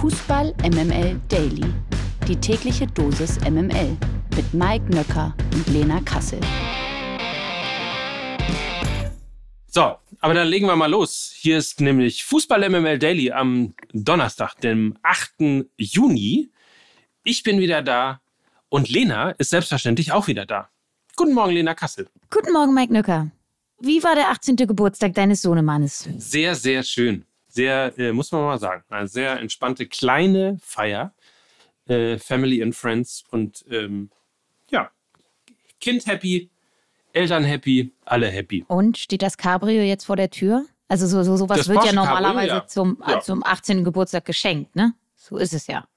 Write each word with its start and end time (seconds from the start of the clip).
Fußball 0.00 0.54
MML 0.62 1.20
Daily. 1.28 1.74
Die 2.26 2.34
tägliche 2.34 2.86
Dosis 2.86 3.38
MML 3.40 3.98
mit 4.34 4.54
Mike 4.54 4.86
Nöcker 4.88 5.36
und 5.52 5.66
Lena 5.66 6.00
Kassel. 6.00 6.40
So, 9.66 9.96
aber 10.20 10.32
dann 10.32 10.48
legen 10.48 10.66
wir 10.66 10.74
mal 10.74 10.90
los. 10.90 11.34
Hier 11.36 11.58
ist 11.58 11.82
nämlich 11.82 12.24
Fußball 12.24 12.66
MML 12.70 12.98
Daily 12.98 13.30
am 13.30 13.74
Donnerstag, 13.92 14.54
dem 14.62 14.96
8. 15.02 15.66
Juni. 15.76 16.50
Ich 17.22 17.42
bin 17.42 17.60
wieder 17.60 17.82
da 17.82 18.22
und 18.70 18.88
Lena 18.88 19.32
ist 19.32 19.50
selbstverständlich 19.50 20.12
auch 20.12 20.28
wieder 20.28 20.46
da. 20.46 20.70
Guten 21.14 21.34
Morgen, 21.34 21.52
Lena 21.52 21.74
Kassel. 21.74 22.08
Guten 22.30 22.54
Morgen, 22.54 22.72
Mike 22.72 22.90
Nöcker. 22.90 23.30
Wie 23.80 24.02
war 24.02 24.14
der 24.14 24.30
18. 24.30 24.56
Geburtstag 24.56 25.12
deines 25.12 25.42
Sohnemannes? 25.42 26.08
Sehr, 26.16 26.54
sehr 26.54 26.84
schön. 26.84 27.26
Sehr, 27.50 27.92
äh, 27.98 28.12
muss 28.12 28.30
man 28.32 28.42
mal 28.42 28.58
sagen, 28.58 28.84
eine 28.88 29.08
sehr 29.08 29.38
entspannte 29.40 29.86
kleine 29.86 30.58
Feier. 30.62 31.12
Äh, 31.88 32.18
Family 32.18 32.62
and 32.62 32.74
Friends 32.76 33.24
und 33.30 33.64
ähm, 33.68 34.10
ja, 34.70 34.90
Kind 35.80 36.06
happy, 36.06 36.48
Eltern 37.12 37.42
happy, 37.42 37.92
alle 38.04 38.28
happy. 38.28 38.64
Und 38.68 38.96
steht 38.96 39.22
das 39.22 39.36
Cabrio 39.36 39.82
jetzt 39.82 40.04
vor 40.04 40.14
der 40.14 40.30
Tür? 40.30 40.64
Also 40.86 41.06
so, 41.06 41.22
so 41.24 41.36
sowas 41.36 41.58
Das 41.58 41.68
wird 41.68 41.84
ja 41.84 41.92
normalerweise 41.92 42.48
Cabrio, 42.48 42.54
ja. 42.62 42.66
Zum, 42.66 43.02
Ja. 43.06 43.20
zum 43.20 43.44
18. 43.44 43.82
Geburtstag 43.82 44.24
geschenkt, 44.24 44.76
ne? 44.76 44.94
So 45.16 45.36
ist 45.36 45.52
es 45.52 45.66
ja. 45.66 45.88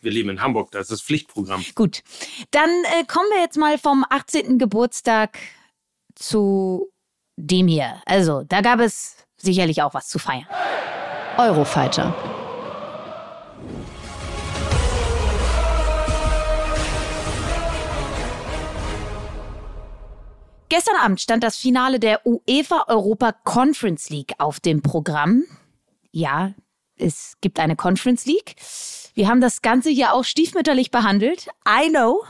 Wir 0.00 0.12
leben 0.12 0.30
in 0.30 0.40
Hamburg, 0.40 0.70
das 0.70 0.82
ist 0.82 0.92
das 0.92 1.02
Pflichtprogramm. 1.02 1.64
Gut, 1.74 2.02
dann 2.50 2.70
äh, 2.70 3.04
kommen 3.06 3.28
wir 3.34 3.40
jetzt 3.40 3.56
mal 3.58 3.76
vom 3.78 4.04
18. 4.08 4.58
Geburtstag 4.58 5.38
zu 6.14 6.90
dem 7.36 7.68
hier. 7.68 8.00
Also, 8.06 8.44
da 8.44 8.60
gab 8.60 8.80
es 8.80 9.16
sicherlich 9.36 9.82
auch 9.82 9.92
was 9.94 10.08
zu 10.08 10.18
feiern. 10.18 10.46
Eurofighter. 11.38 12.14
Gestern 20.68 20.96
Abend 20.96 21.20
stand 21.20 21.44
das 21.44 21.56
Finale 21.56 22.00
der 22.00 22.22
UEFA 22.26 22.86
Europa 22.88 23.32
Conference 23.44 24.10
League 24.10 24.34
auf 24.38 24.58
dem 24.58 24.82
Programm. 24.82 25.44
Ja, 26.10 26.52
es 26.96 27.36
gibt 27.40 27.60
eine 27.60 27.76
Conference 27.76 28.26
League. 28.26 28.56
Wir 29.14 29.28
haben 29.28 29.40
das 29.40 29.62
Ganze 29.62 29.90
hier 29.90 30.12
auch 30.12 30.24
stiefmütterlich 30.24 30.90
behandelt. 30.90 31.48
I 31.68 31.90
know. 31.90 32.24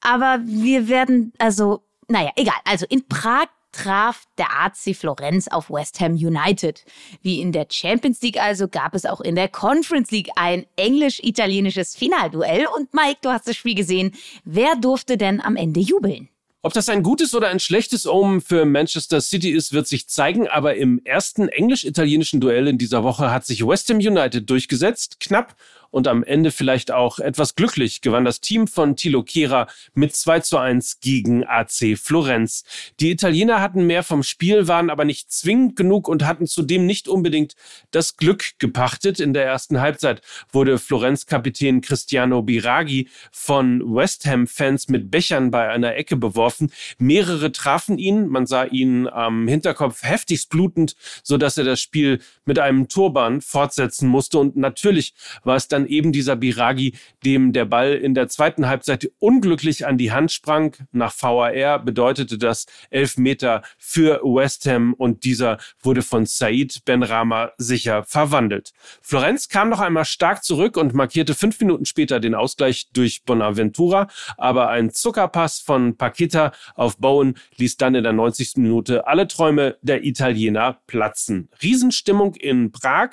Aber 0.00 0.40
wir 0.44 0.88
werden, 0.88 1.32
also, 1.38 1.82
naja, 2.08 2.30
egal. 2.36 2.56
Also 2.64 2.86
in 2.88 3.06
Prag 3.06 3.48
traf 3.72 4.24
der 4.38 4.46
AC 4.60 4.94
Florenz 4.94 5.48
auf 5.48 5.70
West 5.70 6.00
Ham 6.00 6.12
United. 6.12 6.84
Wie 7.22 7.40
in 7.40 7.52
der 7.52 7.66
Champions 7.70 8.22
League 8.22 8.40
also 8.40 8.68
gab 8.68 8.94
es 8.94 9.04
auch 9.04 9.20
in 9.20 9.34
der 9.34 9.48
Conference 9.48 10.10
League 10.10 10.30
ein 10.36 10.66
englisch-italienisches 10.76 11.96
Finalduell. 11.96 12.66
Und 12.76 12.94
Mike, 12.94 13.18
du 13.22 13.30
hast 13.30 13.48
das 13.48 13.56
Spiel 13.56 13.74
gesehen. 13.74 14.12
Wer 14.44 14.76
durfte 14.76 15.16
denn 15.16 15.40
am 15.40 15.56
Ende 15.56 15.80
jubeln? 15.80 16.28
Ob 16.64 16.72
das 16.72 16.88
ein 16.88 17.02
gutes 17.02 17.34
oder 17.34 17.48
ein 17.48 17.58
schlechtes 17.58 18.06
Omen 18.06 18.40
für 18.40 18.64
Manchester 18.64 19.20
City 19.20 19.50
ist, 19.50 19.72
wird 19.72 19.88
sich 19.88 20.08
zeigen, 20.08 20.46
aber 20.46 20.76
im 20.76 21.00
ersten 21.04 21.48
englisch-italienischen 21.48 22.40
Duell 22.40 22.68
in 22.68 22.78
dieser 22.78 23.02
Woche 23.02 23.32
hat 23.32 23.44
sich 23.44 23.66
West 23.66 23.90
Ham 23.90 23.96
United 23.96 24.48
durchgesetzt, 24.48 25.18
knapp 25.18 25.56
und 25.92 26.08
am 26.08 26.24
Ende 26.24 26.50
vielleicht 26.50 26.90
auch 26.90 27.20
etwas 27.20 27.54
glücklich 27.54 28.00
gewann 28.00 28.24
das 28.24 28.40
Team 28.40 28.66
von 28.66 28.96
Thilo 28.96 29.22
Kehrer 29.22 29.68
mit 29.94 30.16
2 30.16 30.40
zu 30.40 30.58
1 30.58 30.98
gegen 31.00 31.44
AC 31.46 31.96
Florenz. 31.96 32.64
Die 32.98 33.12
Italiener 33.12 33.60
hatten 33.60 33.86
mehr 33.86 34.02
vom 34.02 34.24
Spiel, 34.24 34.66
waren 34.66 34.90
aber 34.90 35.04
nicht 35.04 35.30
zwingend 35.30 35.76
genug 35.76 36.08
und 36.08 36.24
hatten 36.24 36.46
zudem 36.46 36.86
nicht 36.86 37.06
unbedingt 37.06 37.54
das 37.92 38.16
Glück 38.16 38.58
gepachtet. 38.58 39.20
In 39.20 39.34
der 39.34 39.44
ersten 39.44 39.80
Halbzeit 39.80 40.22
wurde 40.50 40.78
Florenz-Kapitän 40.78 41.82
Cristiano 41.82 42.42
Biraghi 42.42 43.08
von 43.30 43.94
West 43.94 44.24
Ham-Fans 44.26 44.88
mit 44.88 45.10
Bechern 45.10 45.50
bei 45.50 45.68
einer 45.68 45.94
Ecke 45.94 46.16
beworfen. 46.16 46.72
Mehrere 46.98 47.52
trafen 47.52 47.98
ihn. 47.98 48.28
Man 48.28 48.46
sah 48.46 48.64
ihn 48.64 49.06
am 49.08 49.46
Hinterkopf 49.46 50.02
heftigst 50.02 50.48
blutend, 50.48 50.96
sodass 51.22 51.58
er 51.58 51.64
das 51.64 51.80
Spiel 51.80 52.20
mit 52.46 52.58
einem 52.58 52.88
Turban 52.88 53.42
fortsetzen 53.42 54.08
musste. 54.08 54.38
Und 54.38 54.56
natürlich 54.56 55.12
war 55.44 55.56
es 55.56 55.68
dann 55.68 55.81
eben 55.86 56.12
dieser 56.12 56.36
Biragi, 56.36 56.94
dem 57.24 57.52
der 57.52 57.64
Ball 57.64 57.94
in 57.94 58.14
der 58.14 58.28
zweiten 58.28 58.66
Halbzeit 58.66 59.10
unglücklich 59.18 59.86
an 59.86 59.98
die 59.98 60.12
Hand 60.12 60.32
sprang. 60.32 60.76
Nach 60.92 61.14
VAR 61.18 61.78
bedeutete 61.78 62.38
das 62.38 62.66
elf 62.90 63.16
Meter 63.16 63.62
für 63.78 64.20
West 64.22 64.66
Ham 64.66 64.94
und 64.94 65.24
dieser 65.24 65.58
wurde 65.80 66.02
von 66.02 66.26
Said 66.26 66.84
Benrahma 66.84 67.52
sicher 67.56 68.04
verwandelt. 68.04 68.72
Florenz 69.02 69.48
kam 69.48 69.68
noch 69.68 69.80
einmal 69.80 70.04
stark 70.04 70.44
zurück 70.44 70.76
und 70.76 70.94
markierte 70.94 71.34
fünf 71.34 71.60
Minuten 71.60 71.84
später 71.84 72.20
den 72.20 72.34
Ausgleich 72.34 72.88
durch 72.92 73.24
Bonaventura, 73.24 74.08
aber 74.36 74.68
ein 74.68 74.90
Zuckerpass 74.90 75.60
von 75.60 75.96
Paqueta 75.96 76.52
auf 76.74 76.98
Bowen 76.98 77.34
ließ 77.56 77.76
dann 77.76 77.94
in 77.94 78.04
der 78.04 78.12
90. 78.12 78.56
Minute 78.56 79.06
alle 79.06 79.28
Träume 79.28 79.76
der 79.82 80.04
Italiener 80.04 80.80
platzen. 80.86 81.48
Riesenstimmung 81.62 82.34
in 82.34 82.72
Prag 82.72 83.10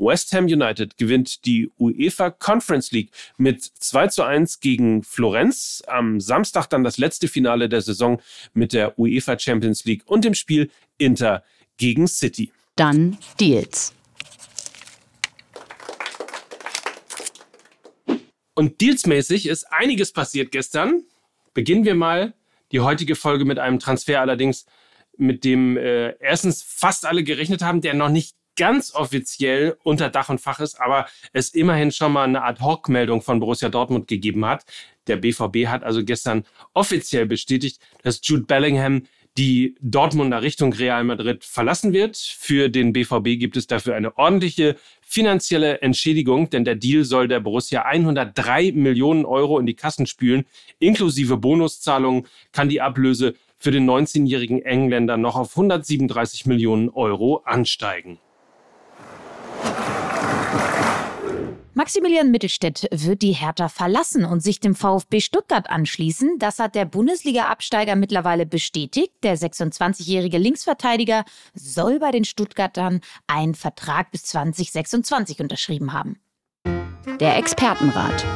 West 0.00 0.32
Ham 0.32 0.46
United 0.46 0.96
gewinnt 0.96 1.44
die 1.44 1.70
UEFA 1.78 2.30
Conference 2.30 2.90
League 2.90 3.10
mit 3.36 3.62
2 3.62 4.08
zu 4.08 4.22
1 4.22 4.60
gegen 4.60 5.02
Florenz. 5.02 5.82
Am 5.86 6.20
Samstag 6.20 6.68
dann 6.68 6.82
das 6.82 6.96
letzte 6.96 7.28
Finale 7.28 7.68
der 7.68 7.82
Saison 7.82 8.20
mit 8.54 8.72
der 8.72 8.98
UEFA 8.98 9.38
Champions 9.38 9.84
League 9.84 10.02
und 10.06 10.24
dem 10.24 10.34
Spiel 10.34 10.70
Inter 10.96 11.44
gegen 11.76 12.08
City. 12.08 12.50
Dann 12.76 13.18
Deals. 13.38 13.94
Und 18.54 18.80
dealsmäßig 18.80 19.46
ist 19.46 19.70
einiges 19.70 20.12
passiert 20.12 20.50
gestern. 20.50 21.04
Beginnen 21.54 21.84
wir 21.84 21.94
mal 21.94 22.34
die 22.72 22.80
heutige 22.80 23.16
Folge 23.16 23.44
mit 23.44 23.58
einem 23.58 23.78
Transfer 23.78 24.20
allerdings, 24.20 24.66
mit 25.16 25.44
dem 25.44 25.76
äh, 25.76 26.10
erstens 26.20 26.62
fast 26.62 27.04
alle 27.04 27.24
gerechnet 27.24 27.62
haben, 27.62 27.80
der 27.80 27.94
noch 27.94 28.08
nicht 28.08 28.36
ganz 28.56 28.94
offiziell 28.94 29.76
unter 29.82 30.10
Dach 30.10 30.28
und 30.28 30.40
Fach 30.40 30.60
ist, 30.60 30.80
aber 30.80 31.06
es 31.32 31.54
immerhin 31.54 31.92
schon 31.92 32.12
mal 32.12 32.24
eine 32.24 32.42
Ad-Hoc-Meldung 32.42 33.22
von 33.22 33.40
Borussia 33.40 33.68
Dortmund 33.68 34.06
gegeben 34.06 34.44
hat. 34.44 34.64
Der 35.06 35.16
BVB 35.16 35.66
hat 35.66 35.82
also 35.82 36.04
gestern 36.04 36.44
offiziell 36.74 37.26
bestätigt, 37.26 37.80
dass 38.02 38.20
Jude 38.22 38.44
Bellingham 38.44 39.04
die 39.36 39.76
Dortmunder 39.80 40.42
Richtung 40.42 40.72
Real 40.72 41.04
Madrid 41.04 41.44
verlassen 41.44 41.92
wird. 41.92 42.16
Für 42.16 42.68
den 42.68 42.92
BVB 42.92 43.38
gibt 43.38 43.56
es 43.56 43.66
dafür 43.66 43.94
eine 43.94 44.16
ordentliche 44.18 44.76
finanzielle 45.00 45.80
Entschädigung, 45.80 46.50
denn 46.50 46.64
der 46.64 46.74
Deal 46.74 47.04
soll 47.04 47.28
der 47.28 47.40
Borussia 47.40 47.82
103 47.82 48.72
Millionen 48.72 49.24
Euro 49.24 49.58
in 49.58 49.66
die 49.66 49.74
Kassen 49.74 50.06
spülen. 50.06 50.44
Inklusive 50.78 51.36
Bonuszahlungen 51.36 52.26
kann 52.52 52.68
die 52.68 52.80
Ablöse 52.80 53.34
für 53.56 53.70
den 53.70 53.88
19-jährigen 53.88 54.62
Engländer 54.62 55.16
noch 55.16 55.36
auf 55.36 55.50
137 55.56 56.46
Millionen 56.46 56.88
Euro 56.88 57.42
ansteigen. 57.44 58.18
Maximilian 61.80 62.30
Mittelstädt 62.30 62.86
wird 62.90 63.22
die 63.22 63.32
Hertha 63.32 63.70
verlassen 63.70 64.26
und 64.26 64.40
sich 64.42 64.60
dem 64.60 64.74
VfB 64.74 65.20
Stuttgart 65.20 65.70
anschließen. 65.70 66.38
Das 66.38 66.58
hat 66.58 66.74
der 66.74 66.84
Bundesliga-Absteiger 66.84 67.96
mittlerweile 67.96 68.44
bestätigt. 68.44 69.14
Der 69.22 69.38
26-jährige 69.38 70.36
Linksverteidiger 70.36 71.24
soll 71.54 71.98
bei 71.98 72.10
den 72.10 72.26
Stuttgartern 72.26 73.00
einen 73.26 73.54
Vertrag 73.54 74.10
bis 74.10 74.24
2026 74.24 75.40
unterschrieben 75.40 75.94
haben. 75.94 76.18
Der 77.18 77.38
Expertenrat. 77.38 78.26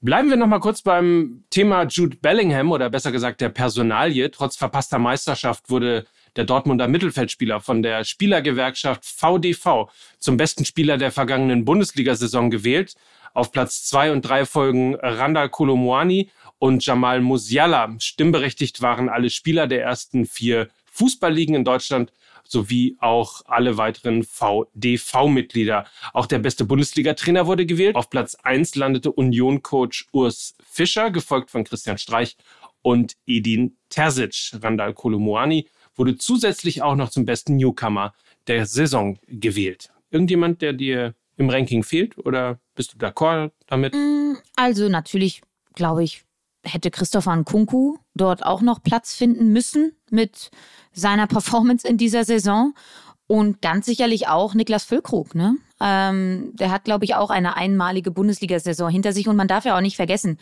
Bleiben 0.00 0.28
wir 0.28 0.36
noch 0.36 0.48
mal 0.48 0.58
kurz 0.58 0.82
beim 0.82 1.44
Thema 1.50 1.84
Jude 1.84 2.16
Bellingham 2.16 2.72
oder 2.72 2.90
besser 2.90 3.12
gesagt 3.12 3.40
der 3.40 3.50
Personalie. 3.50 4.32
Trotz 4.32 4.56
verpasster 4.56 4.98
Meisterschaft 4.98 5.70
wurde 5.70 6.06
der 6.36 6.44
Dortmunder 6.44 6.88
Mittelfeldspieler 6.88 7.60
von 7.60 7.82
der 7.82 8.04
Spielergewerkschaft 8.04 9.04
VDV 9.04 9.90
zum 10.18 10.36
besten 10.36 10.64
Spieler 10.64 10.98
der 10.98 11.10
vergangenen 11.10 11.64
Bundesliga-Saison 11.64 12.50
gewählt. 12.50 12.94
Auf 13.34 13.52
Platz 13.52 13.84
zwei 13.84 14.12
und 14.12 14.22
drei 14.22 14.46
folgen 14.46 14.94
Randall 14.96 15.48
Kolomoani 15.48 16.30
und 16.58 16.84
Jamal 16.84 17.20
Musiala. 17.20 17.94
Stimmberechtigt 17.98 18.80
waren 18.82 19.08
alle 19.08 19.30
Spieler 19.30 19.66
der 19.66 19.82
ersten 19.82 20.26
vier 20.26 20.68
Fußballligen 20.92 21.54
in 21.54 21.64
Deutschland 21.64 22.12
sowie 22.48 22.96
auch 23.00 23.42
alle 23.46 23.76
weiteren 23.76 24.22
VDV-Mitglieder. 24.22 25.86
Auch 26.12 26.26
der 26.26 26.38
beste 26.38 26.64
Bundesliga-Trainer 26.64 27.46
wurde 27.46 27.66
gewählt. 27.66 27.96
Auf 27.96 28.08
Platz 28.08 28.36
eins 28.36 28.74
landete 28.76 29.12
Union-Coach 29.12 30.06
Urs 30.12 30.54
Fischer, 30.64 31.10
gefolgt 31.10 31.50
von 31.50 31.64
Christian 31.64 31.98
Streich 31.98 32.36
und 32.82 33.16
Edin 33.26 33.76
Terzic. 33.90 34.52
Randall 34.62 34.94
Kolomoani 34.94 35.66
wurde 35.96 36.16
zusätzlich 36.16 36.82
auch 36.82 36.94
noch 36.94 37.10
zum 37.10 37.24
besten 37.24 37.56
Newcomer 37.56 38.14
der 38.46 38.66
Saison 38.66 39.18
gewählt. 39.26 39.90
Irgendjemand, 40.10 40.62
der 40.62 40.72
dir 40.72 41.14
im 41.36 41.50
Ranking 41.50 41.82
fehlt 41.82 42.16
oder 42.18 42.58
bist 42.74 42.94
du 42.94 42.98
d'accord 42.98 43.50
damit? 43.66 43.94
Also 44.56 44.88
natürlich, 44.88 45.42
glaube 45.74 46.04
ich, 46.04 46.24
hätte 46.62 46.90
Christopher 46.90 47.34
Nkunku 47.36 47.96
dort 48.14 48.44
auch 48.44 48.60
noch 48.60 48.82
Platz 48.82 49.14
finden 49.14 49.52
müssen 49.52 49.92
mit 50.10 50.50
seiner 50.92 51.26
Performance 51.26 51.86
in 51.86 51.96
dieser 51.96 52.24
Saison. 52.24 52.74
Und 53.28 53.60
ganz 53.60 53.86
sicherlich 53.86 54.28
auch 54.28 54.54
Niklas 54.54 54.84
Füllkrug, 54.84 55.34
ne? 55.34 55.56
Ähm, 55.80 56.52
der 56.54 56.70
hat, 56.70 56.84
glaube 56.84 57.04
ich, 57.04 57.16
auch 57.16 57.30
eine 57.30 57.56
einmalige 57.56 58.12
Bundesliga-Saison 58.12 58.88
hinter 58.88 59.12
sich. 59.12 59.26
Und 59.26 59.34
man 59.34 59.48
darf 59.48 59.64
ja 59.64 59.76
auch 59.76 59.80
nicht 59.80 59.96
vergessen, 59.96 60.38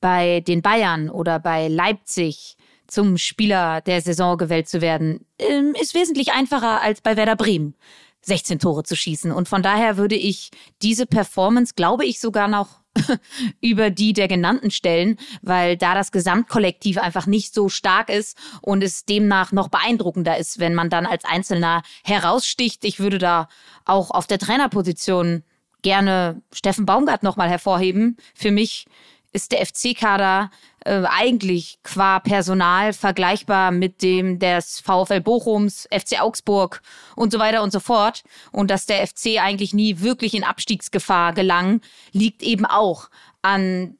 bei 0.00 0.40
den 0.40 0.62
Bayern 0.62 1.10
oder 1.10 1.38
bei 1.38 1.68
Leipzig 1.68 2.56
zum 2.92 3.16
Spieler 3.16 3.80
der 3.80 4.02
Saison 4.02 4.36
gewählt 4.36 4.68
zu 4.68 4.80
werden, 4.80 5.24
ähm, 5.38 5.74
ist 5.80 5.94
wesentlich 5.94 6.32
einfacher 6.32 6.82
als 6.82 7.00
bei 7.00 7.16
Werder 7.16 7.36
Bremen. 7.36 7.74
16 8.24 8.60
Tore 8.60 8.84
zu 8.84 8.94
schießen. 8.94 9.32
Und 9.32 9.48
von 9.48 9.62
daher 9.62 9.96
würde 9.96 10.14
ich 10.14 10.50
diese 10.80 11.06
Performance, 11.06 11.74
glaube 11.74 12.04
ich, 12.04 12.20
sogar 12.20 12.46
noch 12.46 12.82
über 13.60 13.90
die 13.90 14.12
der 14.12 14.28
genannten 14.28 14.70
stellen, 14.70 15.16
weil 15.40 15.76
da 15.76 15.94
das 15.94 16.12
Gesamtkollektiv 16.12 16.98
einfach 16.98 17.26
nicht 17.26 17.54
so 17.54 17.68
stark 17.68 18.10
ist 18.10 18.38
und 18.60 18.84
es 18.84 19.06
demnach 19.06 19.50
noch 19.50 19.68
beeindruckender 19.68 20.36
ist, 20.36 20.60
wenn 20.60 20.74
man 20.74 20.90
dann 20.90 21.06
als 21.06 21.24
Einzelner 21.24 21.82
heraussticht. 22.04 22.84
Ich 22.84 23.00
würde 23.00 23.18
da 23.18 23.48
auch 23.86 24.10
auf 24.10 24.26
der 24.26 24.38
Trainerposition 24.38 25.42
gerne 25.80 26.42
Steffen 26.52 26.86
Baumgart 26.86 27.22
nochmal 27.22 27.48
hervorheben. 27.48 28.18
Für 28.34 28.52
mich 28.52 28.86
ist 29.32 29.52
der 29.52 29.64
FC-Kader 29.64 30.50
äh, 30.84 31.02
eigentlich 31.08 31.78
qua 31.82 32.20
Personal 32.20 32.92
vergleichbar 32.92 33.70
mit 33.70 34.02
dem 34.02 34.38
des 34.38 34.80
VfL 34.80 35.20
Bochums, 35.20 35.88
FC 35.90 36.20
Augsburg 36.20 36.82
und 37.16 37.32
so 37.32 37.38
weiter 37.38 37.62
und 37.62 37.72
so 37.72 37.80
fort. 37.80 38.24
Und 38.50 38.70
dass 38.70 38.86
der 38.86 39.06
FC 39.06 39.38
eigentlich 39.40 39.72
nie 39.74 40.00
wirklich 40.00 40.34
in 40.34 40.44
Abstiegsgefahr 40.44 41.32
gelang, 41.32 41.80
liegt 42.12 42.42
eben 42.42 42.66
auch 42.66 43.08
an 43.40 43.96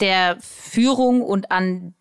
der 0.00 0.38
Führung 0.40 1.22
und 1.22 1.50
an 1.50 1.94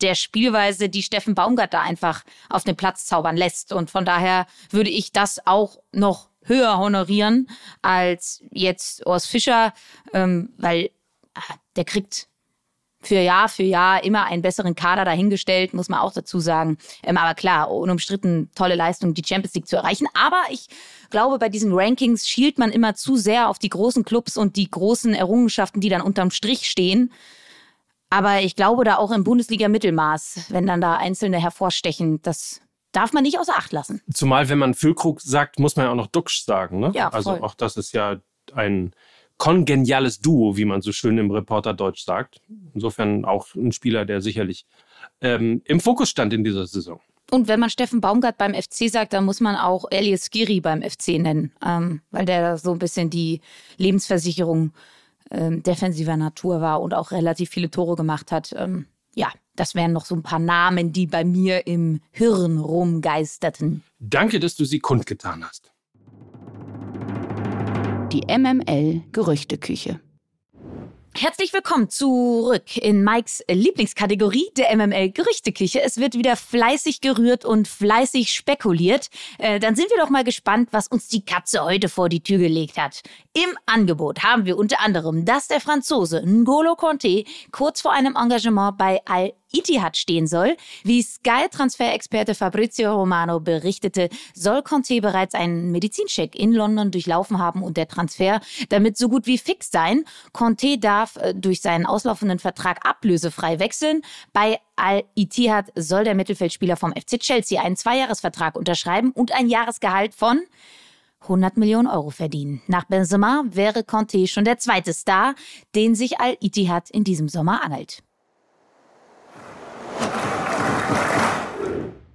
der 0.00 0.14
Spielweise, 0.16 0.88
die 0.88 1.02
Steffen 1.02 1.34
Baumgart 1.34 1.72
da 1.72 1.80
einfach 1.80 2.24
auf 2.50 2.64
den 2.64 2.76
Platz 2.76 3.06
zaubern 3.06 3.36
lässt. 3.36 3.72
Und 3.72 3.90
von 3.90 4.04
daher 4.04 4.46
würde 4.70 4.90
ich 4.90 5.12
das 5.12 5.46
auch 5.46 5.78
noch 5.92 6.28
höher 6.44 6.78
honorieren 6.78 7.48
als 7.82 8.42
jetzt 8.50 9.06
Urs 9.06 9.26
Fischer, 9.26 9.72
ähm, 10.12 10.52
weil 10.56 10.90
ah, 11.34 11.54
der 11.76 11.84
kriegt 11.84 12.28
für 13.02 13.18
Jahr 13.18 13.48
für 13.48 13.64
Jahr 13.64 14.04
immer 14.04 14.24
einen 14.24 14.42
besseren 14.42 14.74
Kader 14.74 15.04
dahingestellt, 15.04 15.74
muss 15.74 15.88
man 15.88 16.00
auch 16.00 16.12
dazu 16.12 16.40
sagen. 16.40 16.78
Ähm, 17.02 17.16
aber 17.16 17.34
klar, 17.34 17.70
unumstritten 17.70 18.50
tolle 18.54 18.76
Leistung, 18.76 19.12
die 19.12 19.24
Champions 19.24 19.54
League 19.54 19.66
zu 19.66 19.76
erreichen. 19.76 20.06
Aber 20.14 20.40
ich 20.50 20.68
glaube, 21.10 21.38
bei 21.38 21.48
diesen 21.48 21.72
Rankings 21.74 22.28
schielt 22.28 22.58
man 22.58 22.70
immer 22.70 22.94
zu 22.94 23.16
sehr 23.16 23.48
auf 23.48 23.58
die 23.58 23.68
großen 23.68 24.04
Clubs 24.04 24.36
und 24.36 24.56
die 24.56 24.70
großen 24.70 25.14
Errungenschaften, 25.14 25.80
die 25.80 25.88
dann 25.88 26.00
unterm 26.00 26.30
Strich 26.30 26.68
stehen. 26.68 27.12
Aber 28.08 28.40
ich 28.40 28.56
glaube 28.56 28.84
da 28.84 28.96
auch 28.96 29.10
im 29.10 29.24
Bundesliga-Mittelmaß, 29.24 30.46
wenn 30.50 30.66
dann 30.66 30.80
da 30.80 30.96
Einzelne 30.96 31.40
hervorstechen, 31.40 32.20
das 32.22 32.60
darf 32.92 33.12
man 33.12 33.22
nicht 33.22 33.38
außer 33.38 33.56
Acht 33.56 33.72
lassen. 33.72 34.02
Zumal, 34.12 34.48
wenn 34.48 34.58
man 34.58 34.74
Füllkrug 34.74 35.20
sagt, 35.20 35.58
muss 35.58 35.76
man 35.76 35.86
ja 35.86 35.92
auch 35.92 35.96
noch 35.96 36.08
Duxch 36.08 36.44
sagen. 36.44 36.78
Ne? 36.78 36.92
Ja, 36.94 37.08
also 37.08 37.30
voll. 37.30 37.42
auch 37.42 37.54
das 37.54 37.76
ist 37.76 37.92
ja 37.92 38.16
ein 38.54 38.92
kongeniales 39.38 40.20
Duo, 40.20 40.56
wie 40.56 40.64
man 40.64 40.82
so 40.82 40.92
schön 40.92 41.18
im 41.18 41.30
Reporter 41.30 41.74
Deutsch 41.74 42.04
sagt. 42.04 42.40
Insofern 42.74 43.24
auch 43.24 43.54
ein 43.54 43.72
Spieler, 43.72 44.04
der 44.04 44.20
sicherlich 44.20 44.66
ähm, 45.20 45.62
im 45.64 45.80
Fokus 45.80 46.10
stand 46.10 46.32
in 46.32 46.44
dieser 46.44 46.66
Saison. 46.66 47.00
Und 47.30 47.48
wenn 47.48 47.60
man 47.60 47.70
Steffen 47.70 48.00
Baumgart 48.00 48.36
beim 48.36 48.52
FC 48.54 48.90
sagt, 48.90 49.14
dann 49.14 49.24
muss 49.24 49.40
man 49.40 49.56
auch 49.56 49.86
Elias 49.90 50.26
Skiri 50.30 50.60
beim 50.60 50.82
FC 50.82 51.18
nennen, 51.18 51.52
ähm, 51.64 52.02
weil 52.10 52.26
der 52.26 52.58
so 52.58 52.72
ein 52.72 52.78
bisschen 52.78 53.08
die 53.08 53.40
Lebensversicherung 53.78 54.72
ähm, 55.30 55.62
defensiver 55.62 56.16
Natur 56.16 56.60
war 56.60 56.82
und 56.82 56.92
auch 56.92 57.10
relativ 57.10 57.48
viele 57.48 57.70
Tore 57.70 57.96
gemacht 57.96 58.32
hat. 58.32 58.52
Ähm, 58.54 58.86
ja, 59.14 59.32
das 59.56 59.74
wären 59.74 59.92
noch 59.92 60.04
so 60.04 60.14
ein 60.14 60.22
paar 60.22 60.38
Namen, 60.38 60.92
die 60.92 61.06
bei 61.06 61.24
mir 61.24 61.66
im 61.66 62.00
Hirn 62.10 62.58
rumgeisterten. 62.58 63.82
Danke, 63.98 64.38
dass 64.38 64.54
du 64.54 64.64
sie 64.64 64.80
kundgetan 64.80 65.42
hast. 65.42 65.71
Die 68.12 68.26
MML 68.26 69.04
Gerüchteküche. 69.12 69.98
Herzlich 71.14 71.54
willkommen 71.54 71.88
zurück 71.88 72.76
in 72.76 73.02
Mikes 73.02 73.42
Lieblingskategorie 73.48 74.50
der 74.54 74.76
MML 74.76 75.12
Gerüchteküche. 75.12 75.80
Es 75.80 75.96
wird 75.96 76.12
wieder 76.12 76.36
fleißig 76.36 77.00
gerührt 77.00 77.46
und 77.46 77.68
fleißig 77.68 78.30
spekuliert. 78.30 79.08
Äh, 79.38 79.60
dann 79.60 79.76
sind 79.76 79.88
wir 79.88 79.96
doch 79.96 80.10
mal 80.10 80.24
gespannt, 80.24 80.68
was 80.72 80.88
uns 80.88 81.08
die 81.08 81.24
Katze 81.24 81.64
heute 81.64 81.88
vor 81.88 82.10
die 82.10 82.22
Tür 82.22 82.36
gelegt 82.36 82.76
hat. 82.76 83.00
Im 83.32 83.56
Angebot 83.64 84.22
haben 84.22 84.44
wir 84.44 84.58
unter 84.58 84.80
anderem, 84.80 85.24
dass 85.24 85.48
der 85.48 85.62
Franzose 85.62 86.18
N'Golo 86.18 86.76
Conte 86.76 87.24
kurz 87.50 87.80
vor 87.80 87.92
einem 87.94 88.14
Engagement 88.14 88.76
bei 88.76 89.00
Al 89.06 89.32
Ittihad 89.52 89.96
stehen 89.96 90.26
soll. 90.26 90.56
Wie 90.84 91.02
Sky-Transferexperte 91.02 92.34
Fabrizio 92.34 92.94
Romano 92.94 93.40
berichtete, 93.40 94.08
soll 94.34 94.62
Conte 94.62 95.00
bereits 95.00 95.34
einen 95.34 95.70
Medizincheck 95.70 96.34
in 96.34 96.52
London 96.52 96.90
durchlaufen 96.90 97.38
haben 97.38 97.62
und 97.62 97.76
der 97.76 97.88
Transfer 97.88 98.40
damit 98.68 98.96
so 98.96 99.08
gut 99.08 99.26
wie 99.26 99.38
fix 99.38 99.70
sein. 99.70 100.04
Conte 100.32 100.78
darf 100.78 101.16
äh, 101.16 101.34
durch 101.34 101.60
seinen 101.60 101.86
auslaufenden 101.86 102.38
Vertrag 102.38 102.86
ablösefrei 102.86 103.58
wechseln. 103.58 104.02
Bei 104.32 104.58
Al-Ittihad 104.76 105.72
soll 105.76 106.04
der 106.04 106.14
Mittelfeldspieler 106.14 106.76
vom 106.76 106.92
FC 106.92 107.20
Chelsea 107.20 107.62
einen 107.62 107.76
Zweijahresvertrag 107.76 108.56
unterschreiben 108.56 109.12
und 109.12 109.32
ein 109.32 109.48
Jahresgehalt 109.48 110.14
von 110.14 110.40
100 111.22 111.56
Millionen 111.56 111.86
Euro 111.86 112.10
verdienen. 112.10 112.62
Nach 112.66 112.84
Benzema 112.84 113.44
wäre 113.46 113.84
Conte 113.84 114.26
schon 114.26 114.44
der 114.44 114.58
zweite 114.58 114.92
Star, 114.92 115.34
den 115.74 115.94
sich 115.94 116.18
Al-Ittihad 116.18 116.90
in 116.90 117.04
diesem 117.04 117.28
Sommer 117.28 117.62
angelt. 117.64 118.02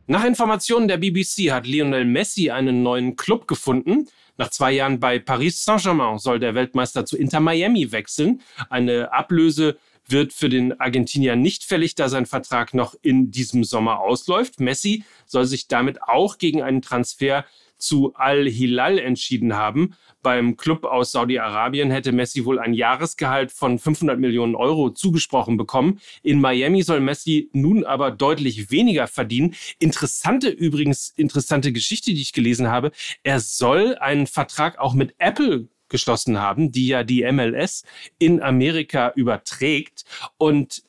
Nach 0.09 0.23
Informationen 0.23 0.87
der 0.87 0.97
BBC 0.97 1.51
hat 1.51 1.67
Lionel 1.67 2.05
Messi 2.05 2.49
einen 2.49 2.81
neuen 2.81 3.17
Club 3.17 3.47
gefunden. 3.47 4.07
Nach 4.37 4.49
zwei 4.49 4.71
Jahren 4.71 4.99
bei 4.99 5.19
Paris 5.19 5.65
Saint-Germain 5.65 6.17
soll 6.17 6.39
der 6.39 6.55
Weltmeister 6.55 7.05
zu 7.05 7.17
Inter 7.17 7.39
Miami 7.39 7.91
wechseln. 7.91 8.41
Eine 8.69 9.11
Ablöse 9.11 9.77
wird 10.07 10.31
für 10.31 10.47
den 10.47 10.79
Argentinier 10.79 11.35
nicht 11.35 11.65
fällig, 11.65 11.95
da 11.95 12.07
sein 12.07 12.25
Vertrag 12.25 12.73
noch 12.73 12.95
in 13.01 13.31
diesem 13.31 13.63
Sommer 13.63 13.99
ausläuft. 13.99 14.59
Messi 14.59 15.03
soll 15.25 15.45
sich 15.45 15.67
damit 15.67 16.01
auch 16.01 16.37
gegen 16.37 16.61
einen 16.61 16.81
Transfer 16.81 17.45
zu 17.77 18.13
Al-Hilal 18.15 18.99
entschieden 18.99 19.55
haben. 19.55 19.95
Beim 20.21 20.57
Club 20.57 20.83
aus 20.83 21.11
Saudi-Arabien 21.11 21.91
hätte 21.91 22.11
Messi 22.11 22.45
wohl 22.45 22.59
ein 22.59 22.73
Jahresgehalt 22.73 23.51
von 23.51 23.79
500 23.79 24.19
Millionen 24.19 24.55
Euro 24.55 24.89
zugesprochen 24.89 25.57
bekommen. 25.57 25.99
In 26.23 26.41
Miami 26.41 26.81
soll 26.81 26.99
Messi 26.99 27.49
nun 27.53 27.83
aber 27.83 28.11
deutlich 28.11 28.71
weniger 28.71 29.07
verdienen. 29.07 29.55
Interessante 29.79 30.49
übrigens, 30.49 31.13
interessante 31.15 31.71
Geschichte, 31.71 32.13
die 32.13 32.21
ich 32.21 32.33
gelesen 32.33 32.67
habe. 32.67 32.91
Er 33.23 33.39
soll 33.39 33.95
einen 33.95 34.27
Vertrag 34.27 34.79
auch 34.79 34.93
mit 34.93 35.15
Apple 35.17 35.67
geschlossen 35.89 36.39
haben, 36.39 36.71
die 36.71 36.87
ja 36.87 37.03
die 37.03 37.29
MLS 37.31 37.83
in 38.19 38.41
Amerika 38.41 39.13
überträgt. 39.15 40.03
Und 40.37 40.83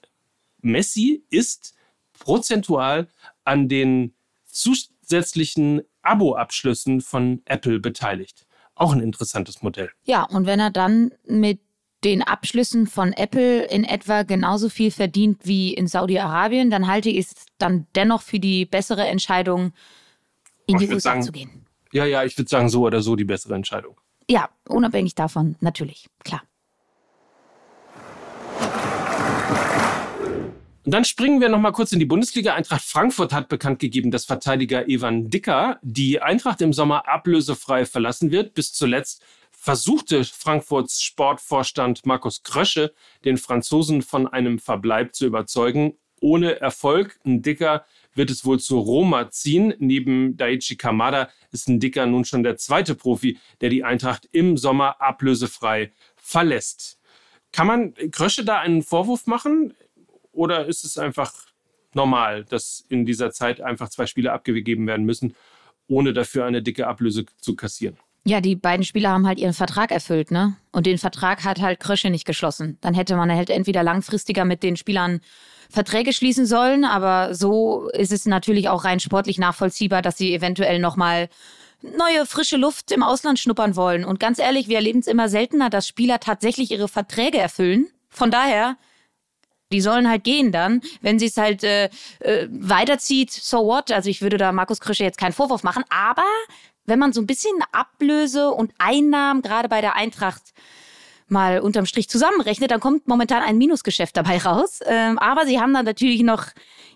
Messi 0.61 1.23
ist 1.31 1.75
prozentual 2.19 3.09
an 3.45 3.69
den 3.69 4.15
zusätzlichen 4.47 5.83
Abo-Abschlüssen 6.09 7.01
von 7.01 7.43
Apple 7.45 7.81
beteiligt. 7.81 8.47
Auch 8.75 8.93
ein 8.93 9.01
interessantes 9.01 9.63
Modell. 9.63 9.91
Ja, 10.05 10.23
und 10.25 10.47
wenn 10.47 10.61
er 10.61 10.71
dann 10.71 11.13
mit 11.27 11.61
den 12.05 12.23
Abschlüssen 12.23 12.87
von 12.87 13.13
Apple 13.13 13.65
in 13.65 13.83
etwa 13.83 14.23
genauso 14.23 14.69
viel 14.69 14.93
verdient 14.93 15.41
wie 15.45 15.75
in 15.75 15.89
Saudi-Arabien, 15.89 16.71
dann 16.71 16.87
halte 16.87 17.09
ich 17.11 17.27
es 17.27 17.35
dann 17.59 17.87
dennoch 17.97 18.23
für 18.23 18.39
die 18.39 18.67
bessere 18.67 19.05
Entscheidung, 19.07 19.73
in 20.67 20.77
Oh, 20.77 20.79
die 20.79 20.89
USA 20.89 21.01
sagen- 21.11 21.23
zu 21.23 21.33
gehen. 21.33 21.67
Ja, 21.93 22.05
ja, 22.05 22.23
ich 22.23 22.37
würde 22.39 22.49
sagen, 22.49 22.69
so 22.69 22.83
oder 22.83 23.01
so 23.03 23.17
die 23.17 23.25
bessere 23.25 23.55
Entscheidung. 23.55 23.97
Ja, 24.31 24.49
unabhängig 24.69 25.15
davon, 25.15 25.57
natürlich, 25.61 26.07
klar. 26.23 26.43
Und 30.89 30.93
dann 30.93 31.05
springen 31.05 31.43
wir 31.43 31.51
noch 31.51 31.61
mal 31.61 31.73
kurz 31.73 31.93
in 31.93 31.99
die 31.99 32.07
Bundesliga. 32.07 32.55
Eintracht 32.55 32.83
Frankfurt 32.83 33.35
hat 33.35 33.51
bekannt 33.51 33.79
gegeben, 33.79 34.11
dass 34.11 34.25
Verteidiger 34.25 34.89
Evan 34.89 35.29
Dicker 35.29 35.79
die 35.83 36.23
Eintracht 36.23 36.63
im 36.63 36.73
Sommer 36.73 37.07
ablösefrei 37.07 37.85
verlassen 37.85 38.31
wird. 38.31 38.55
Bis 38.55 38.73
zuletzt 38.73 39.23
versuchte 39.51 40.25
Frankfurts 40.25 41.03
Sportvorstand 41.03 42.07
Markus 42.07 42.43
Krösche, 42.43 42.95
den 43.27 43.37
Franzosen 43.37 44.01
von 44.01 44.27
einem 44.27 44.59
Verbleib 44.59 45.15
zu 45.15 45.27
überzeugen. 45.27 45.99
Ohne 46.23 46.59
Erfolg. 46.59 47.21
Ein 47.23 47.43
Dicker 47.43 47.85
wird 48.15 48.31
es 48.31 48.47
wohl 48.47 48.59
zu 48.59 48.79
Roma 48.79 49.31
ziehen. 49.31 49.75
Neben 49.81 50.39
Daichi 50.39 50.77
Kamada 50.77 51.29
ist 51.53 51.69
ein 51.69 51.81
Dicker 51.81 52.07
nun 52.07 52.25
schon 52.25 52.43
der 52.43 52.57
zweite 52.57 52.95
Profi, 52.95 53.37
der 53.61 53.69
die 53.69 53.85
Eintracht 53.85 54.27
im 54.33 54.57
Sommer 54.57 55.03
ablösefrei 55.03 55.93
verlässt. 56.17 56.99
Kann 57.53 57.67
man 57.67 57.95
Krösche 58.11 58.45
da 58.45 58.59
einen 58.61 58.83
Vorwurf 58.83 59.27
machen? 59.27 59.75
Oder 60.39 60.67
ist 60.67 60.85
es 60.85 60.99
einfach 60.99 61.33
normal, 61.95 62.45
dass 62.45 62.85
in 62.89 63.05
dieser 63.05 63.33
Zeit 63.33 63.61
einfach 63.61 63.89
zwei 63.89 64.07
Spieler 64.07 64.33
abgegeben 64.35 64.87
werden 64.87 65.05
müssen, 65.05 65.35
ohne 65.89 66.13
dafür 66.13 66.45
eine 66.45 66.63
dicke 66.63 66.87
Ablöse 66.87 67.27
zu 67.41 67.57
kassieren? 67.57 67.97
Ja, 68.25 68.41
die 68.41 68.55
beiden 68.55 68.85
Spieler 68.85 69.11
haben 69.11 69.27
halt 69.27 69.41
ihren 69.41 69.53
Vertrag 69.53 69.91
erfüllt, 69.91 70.31
ne? 70.31 70.57
Und 70.71 70.87
den 70.87 70.99
Vertrag 70.99 71.43
hat 71.43 71.61
halt 71.61 71.81
Krösche 71.81 72.09
nicht 72.11 72.25
geschlossen. 72.25 72.79
Dann 72.83 72.95
hätte 72.95 73.17
man 73.17 73.33
halt 73.33 73.51
entweder 73.51 73.83
langfristiger 73.83 74.45
mit 74.45 74.63
den 74.63 74.77
Spielern 74.77 75.23
Verträge 75.71 76.13
schließen 76.13 76.47
sollen, 76.47 76.85
aber 76.85 77.35
so 77.35 77.89
ist 77.89 78.13
es 78.13 78.25
natürlich 78.25 78.69
auch 78.69 78.85
rein 78.85 79.01
sportlich 79.01 79.39
nachvollziehbar, 79.39 80.03
dass 80.03 80.19
sie 80.19 80.33
eventuell 80.33 80.79
nochmal 80.79 81.29
neue 81.83 82.27
frische 82.27 82.57
Luft 82.57 82.93
im 82.93 83.03
Ausland 83.03 83.41
schnuppern 83.41 83.75
wollen. 83.75 84.05
Und 84.05 84.21
ganz 84.21 84.39
ehrlich, 84.39 84.69
wir 84.69 84.77
erleben 84.77 85.01
es 85.01 85.09
immer 85.09 85.29
seltener, 85.29 85.69
dass 85.69 85.89
Spieler 85.89 86.21
tatsächlich 86.21 86.71
ihre 86.71 86.87
Verträge 86.87 87.39
erfüllen. 87.39 87.89
Von 88.09 88.31
daher, 88.31 88.77
die 89.73 89.81
sollen 89.81 90.09
halt 90.09 90.25
gehen 90.25 90.53
dann. 90.53 90.81
Wenn 91.01 91.19
sie 91.19 91.27
es 91.27 91.37
halt 91.37 91.65
äh, 91.65 91.91
äh, 92.21 92.49
weiterzieht, 92.51 93.31
so 93.31 93.67
what? 93.67 93.91
Also 93.91 94.09
ich 94.09 94.23
würde 94.23 94.39
da 94.39 94.53
Markus 94.53 94.81
Krösche 94.81 95.05
jetzt 95.05 95.19
keinen 95.19 95.33
Vorwurf 95.33 95.63
machen. 95.63 95.85
Aber 95.91 96.25
wenn 96.87 96.99
man 96.99 97.13
so 97.13 97.21
ein 97.21 97.27
bisschen 97.27 97.53
Ablöse 97.73 98.51
und 98.51 98.73
Einnahmen 98.79 99.43
gerade 99.43 99.69
bei 99.69 99.81
der 99.81 99.95
Eintracht 99.95 100.43
mal 101.29 101.61
unterm 101.61 101.85
Strich 101.85 102.09
zusammenrechnet, 102.09 102.71
dann 102.71 102.81
kommt 102.81 103.07
momentan 103.07 103.43
ein 103.43 103.59
Minusgeschäft 103.59 104.17
dabei 104.17 104.39
raus. 104.39 104.81
Ähm, 104.87 105.19
aber 105.19 105.47
sie 105.47 105.61
haben 105.61 105.75
dann 105.75 105.85
natürlich 105.85 106.23
noch 106.23 106.47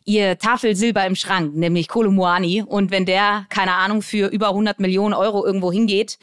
ihr 0.05 0.39
Tafelsilber 0.39 1.05
im 1.07 1.15
Schrank, 1.15 1.55
nämlich 1.55 1.89
Kolomuani. 1.89 2.65
Und 2.67 2.91
wenn 2.91 3.05
der, 3.05 3.47
keine 3.51 3.75
Ahnung, 3.75 4.03
für 4.03 4.29
über 4.29 4.49
100 4.49 4.81
Millionen 4.81 5.15
Euro 5.15 5.45
irgendwo 5.45 5.71
hingeht, 5.71 6.19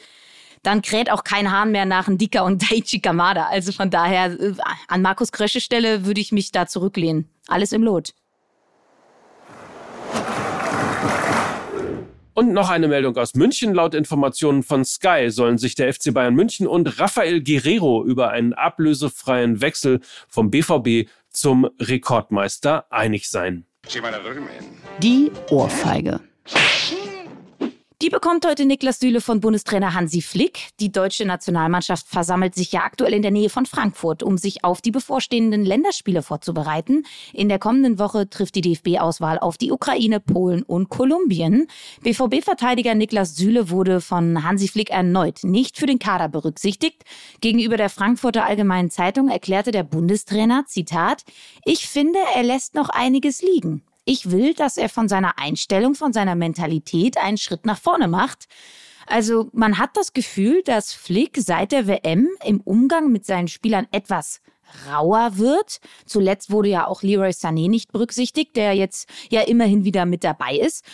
dann 0.62 0.82
kräht 0.82 1.10
auch 1.10 1.24
kein 1.24 1.50
Hahn 1.50 1.72
mehr 1.72 1.86
nach 1.86 2.08
Ndika 2.08 2.42
und 2.42 2.62
Daichi 2.70 3.00
Kamada. 3.00 3.46
Also 3.48 3.72
von 3.72 3.90
daher, 3.90 4.38
äh, 4.38 4.54
an 4.88 5.02
Markus 5.02 5.32
Krösche 5.32 5.60
Stelle 5.60 6.04
würde 6.04 6.20
ich 6.20 6.32
mich 6.32 6.52
da 6.52 6.66
zurücklehnen. 6.66 7.28
Alles 7.48 7.72
im 7.72 7.82
Lot. 7.82 8.14
Und 12.34 12.52
noch 12.52 12.70
eine 12.70 12.88
Meldung 12.88 13.16
aus 13.16 13.34
München. 13.34 13.74
Laut 13.74 13.94
Informationen 13.94 14.62
von 14.62 14.84
Sky 14.84 15.30
sollen 15.30 15.58
sich 15.58 15.74
der 15.74 15.92
FC 15.92 16.14
Bayern 16.14 16.34
München 16.34 16.66
und 16.66 16.98
Rafael 16.98 17.42
Guerrero 17.42 18.04
über 18.04 18.30
einen 18.30 18.54
ablösefreien 18.54 19.60
Wechsel 19.60 20.00
vom 20.28 20.50
BVB 20.50 21.10
zum 21.28 21.68
Rekordmeister 21.78 22.86
einig 22.90 23.28
sein. 23.28 23.66
Die 25.02 25.30
Ohrfeige. 25.50 26.20
Die 28.02 28.08
bekommt 28.08 28.46
heute 28.46 28.64
Niklas 28.64 28.98
Süle 28.98 29.20
von 29.20 29.40
Bundestrainer 29.40 29.92
Hansi 29.92 30.22
Flick. 30.22 30.70
Die 30.80 30.90
deutsche 30.90 31.26
Nationalmannschaft 31.26 32.08
versammelt 32.08 32.54
sich 32.54 32.72
ja 32.72 32.80
aktuell 32.80 33.12
in 33.12 33.20
der 33.20 33.30
Nähe 33.30 33.50
von 33.50 33.66
Frankfurt, 33.66 34.22
um 34.22 34.38
sich 34.38 34.64
auf 34.64 34.80
die 34.80 34.90
bevorstehenden 34.90 35.66
Länderspiele 35.66 36.22
vorzubereiten. 36.22 37.04
In 37.34 37.50
der 37.50 37.58
kommenden 37.58 37.98
Woche 37.98 38.30
trifft 38.30 38.54
die 38.54 38.62
DFB-Auswahl 38.62 39.38
auf 39.38 39.58
die 39.58 39.70
Ukraine, 39.70 40.18
Polen 40.18 40.62
und 40.62 40.88
Kolumbien. 40.88 41.66
BVB-Verteidiger 42.02 42.94
Niklas 42.94 43.36
Süle 43.36 43.68
wurde 43.68 44.00
von 44.00 44.44
Hansi 44.44 44.68
Flick 44.68 44.88
erneut 44.88 45.44
nicht 45.44 45.76
für 45.76 45.84
den 45.84 45.98
Kader 45.98 46.30
berücksichtigt. 46.30 47.04
Gegenüber 47.42 47.76
der 47.76 47.90
Frankfurter 47.90 48.46
Allgemeinen 48.46 48.88
Zeitung 48.88 49.28
erklärte 49.28 49.72
der 49.72 49.82
Bundestrainer, 49.82 50.64
Zitat, 50.66 51.24
ich 51.66 51.86
finde, 51.86 52.18
er 52.34 52.44
lässt 52.44 52.74
noch 52.74 52.88
einiges 52.88 53.42
liegen. 53.42 53.82
Ich 54.12 54.32
will, 54.32 54.54
dass 54.54 54.76
er 54.76 54.88
von 54.88 55.06
seiner 55.06 55.38
Einstellung, 55.38 55.94
von 55.94 56.12
seiner 56.12 56.34
Mentalität 56.34 57.16
einen 57.16 57.38
Schritt 57.38 57.64
nach 57.64 57.80
vorne 57.80 58.08
macht. 58.08 58.48
Also 59.06 59.50
man 59.52 59.78
hat 59.78 59.96
das 59.96 60.14
Gefühl, 60.14 60.64
dass 60.64 60.92
Flick 60.92 61.38
seit 61.38 61.70
der 61.70 61.86
WM 61.86 62.28
im 62.44 62.60
Umgang 62.60 63.12
mit 63.12 63.24
seinen 63.24 63.46
Spielern 63.46 63.86
etwas 63.92 64.40
rauer 64.90 65.38
wird. 65.38 65.78
Zuletzt 66.06 66.50
wurde 66.50 66.70
ja 66.70 66.88
auch 66.88 67.04
Leroy 67.04 67.28
Sané 67.28 67.70
nicht 67.70 67.92
berücksichtigt, 67.92 68.56
der 68.56 68.74
jetzt 68.74 69.08
ja 69.30 69.42
immerhin 69.42 69.84
wieder 69.84 70.06
mit 70.06 70.24
dabei 70.24 70.56
ist. 70.56 70.84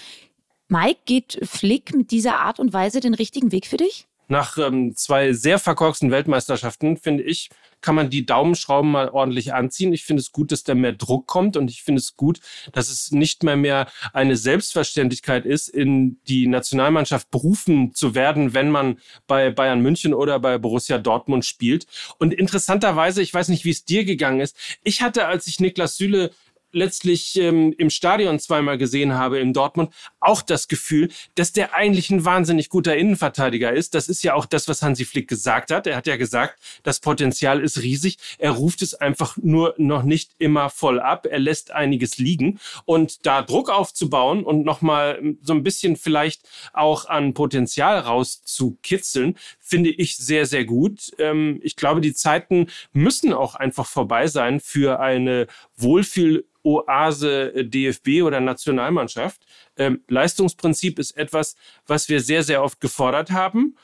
Mike, 0.69 1.01
geht 1.07 1.39
Flick 1.43 1.95
mit 1.95 2.11
dieser 2.11 2.41
Art 2.41 2.61
und 2.61 2.75
Weise 2.75 3.01
den 3.01 3.15
richtigen 3.15 3.51
Weg 3.51 3.67
für 3.67 3.79
dich? 3.79 4.06
Nach 4.29 4.59
ähm, 4.59 4.95
zwei 4.97 5.33
sehr 5.33 5.59
verkorksten 5.59 6.11
Weltmeisterschaften, 6.11 6.97
finde 6.97 7.23
ich, 7.23 7.51
kann 7.81 7.95
man 7.95 8.11
die 8.11 8.27
Daumenschrauben 8.27 8.91
mal 8.91 9.11
ordentlich 9.11 9.55
anziehen. 9.55 9.93
Ich 9.93 10.05
finde 10.05 10.21
es 10.21 10.33
gut, 10.33 10.51
dass 10.51 10.65
da 10.65 10.75
mehr 10.75 10.93
Druck 10.93 11.27
kommt 11.27 11.57
und 11.57 11.71
ich 11.71 11.83
finde 11.83 12.01
es 12.01 12.17
gut, 12.17 12.41
dass 12.73 12.91
es 12.91 13.13
nicht 13.13 13.45
mehr 13.45 13.57
mehr 13.57 13.87
eine 14.13 14.37
Selbstverständlichkeit 14.37 15.47
ist, 15.47 15.69
in 15.69 16.19
die 16.27 16.49
Nationalmannschaft 16.49 17.31
berufen 17.31 17.95
zu 17.95 18.15
werden, 18.15 18.55
wenn 18.55 18.71
man 18.71 18.99
bei 19.29 19.51
Bayern 19.51 19.81
München 19.81 20.15
oder 20.15 20.41
bei 20.41 20.59
Borussia 20.59 20.99
Dortmund 20.99 21.45
spielt. 21.45 21.87
Und 22.19 22.35
interessanterweise, 22.35 23.23
ich 23.23 23.33
weiß 23.33 23.49
nicht, 23.49 23.65
wie 23.65 23.71
es 23.71 23.85
dir 23.85 24.05
gegangen 24.05 24.41
ist, 24.41 24.57
ich 24.83 25.03
hatte, 25.03 25.27
als 25.27 25.47
ich 25.47 25.61
Niklas 25.61 25.97
Süle 25.97 26.33
letztlich 26.77 27.37
ähm, 27.39 27.75
im 27.79 27.91
Stadion 27.91 28.39
zweimal 28.39 28.79
gesehen 28.79 29.15
habe 29.15 29.39
in 29.39 29.53
Dortmund, 29.53 29.93
auch 30.21 30.43
das 30.43 30.69
Gefühl, 30.69 31.09
dass 31.35 31.53
der 31.53 31.75
eigentlich 31.75 32.11
ein 32.11 32.25
wahnsinnig 32.25 32.69
guter 32.69 32.97
Innenverteidiger 32.97 33.73
ist. 33.73 33.95
Das 33.95 34.09
ist 34.09 34.23
ja 34.23 34.35
auch 34.35 34.47
das, 34.47 34.69
was 34.69 34.83
Hansi 34.83 35.05
Flick 35.05 35.29
gesagt 35.29 35.71
hat. 35.71 35.87
Er 35.87 35.97
hat 35.97 36.07
ja 36.07 36.17
gesagt, 36.17 36.61
das 36.83 37.01
Potenzial 37.01 37.61
ist 37.61 37.83
riesig. 37.83 38.19
Er 38.39 38.53
ruft 38.53 38.83
es 38.83 38.95
einfach 38.95 39.37
nur 39.39 39.75
noch 39.79 40.03
nicht 40.03 40.33
immer 40.39 40.71
voll 40.71 41.01
ab. 41.01 41.27
Er 41.27 41.39
lässt 41.39 41.71
einiges 41.71 42.19
liegen. 42.19 42.61
Und 42.85 43.27
da 43.27 43.43
Druck 43.43 43.71
aufzubauen 43.71 44.45
und 44.45 44.65
nochmal 44.65 45.37
so 45.43 45.55
ein 45.55 45.63
bisschen 45.63 45.97
vielleicht 45.97 46.43
auch 46.73 47.07
an 47.07 47.35
Potenzial 47.35 47.99
rauszukitzeln, 47.99 49.37
finde 49.67 49.91
ich 49.91 50.17
sehr, 50.17 50.47
sehr 50.47 50.65
gut. 50.65 51.11
Ähm, 51.19 51.59
ich 51.63 51.75
glaube, 51.75 52.01
die 52.01 52.15
Zeiten 52.15 52.69
müssen 52.93 53.33
auch 53.33 53.57
einfach 53.57 53.87
vorbei 53.87 54.29
sein 54.29 54.61
für 54.61 55.01
eine 55.01 55.49
Wohlfühl 55.77 56.47
Oase 56.63 57.53
äh, 57.55 57.65
DFB 57.65 58.23
oder 58.23 58.41
Nationalmannschaft. 58.41 59.45
Ähm, 59.77 60.03
Leistungsprinzip 60.09 60.99
ist 60.99 61.17
etwas, 61.17 61.57
was 61.87 62.09
wir 62.09 62.21
sehr, 62.21 62.45
sehr 62.45 62.63
oft 62.63 62.81
gefordert 62.81 63.31
haben. 63.31 63.77